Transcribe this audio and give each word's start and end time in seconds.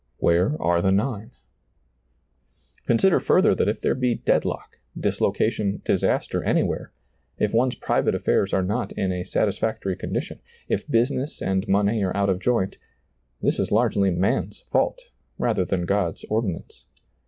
"Where 0.29 0.59
are 0.59 0.81
the 0.81 0.91
nine?" 0.91 1.29
Consider 2.87 3.19
further 3.19 3.53
that 3.53 3.67
if 3.67 3.81
there 3.81 3.93
be 3.93 4.15
deadlock, 4.15 4.79
dis 4.99 5.21
location, 5.21 5.83
disaster 5.85 6.43
anywhere, 6.43 6.91
if 7.37 7.53
one's 7.53 7.75
private 7.75 8.15
afTairs 8.15 8.51
are 8.51 8.63
not 8.63 8.91
in 8.93 9.11
a 9.11 9.23
satisfactory 9.23 9.95
condition, 9.95 10.39
if 10.67 10.89
business 10.89 11.39
and 11.39 11.67
money 11.67 12.03
are 12.03 12.17
out 12.17 12.31
of 12.31 12.39
joint, 12.39 12.79
this 13.43 13.59
is 13.59 13.71
largely 13.71 14.09
man's 14.09 14.61
fault 14.71 14.97
rather 15.37 15.63
than 15.65 15.85
God's 15.85 16.25
ordinance. 16.31 16.85